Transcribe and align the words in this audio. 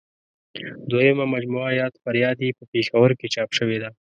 دویمه 0.89 1.25
مجموعه 1.35 1.71
یاد 1.81 1.93
فریاد 2.03 2.37
یې 2.45 2.51
په 2.57 2.63
پېښور 2.73 3.09
کې 3.19 3.27
چاپ 3.33 3.49
شوې 3.57 3.77
ده. 3.83 3.89